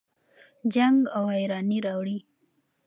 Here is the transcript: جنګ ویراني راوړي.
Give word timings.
جنګ 0.73 0.97
ویراني 1.27 1.77
راوړي. 1.85 2.17